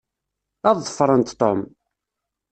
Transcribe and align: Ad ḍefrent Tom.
Ad 0.69 0.77
ḍefrent 0.87 1.33
Tom. 1.41 1.59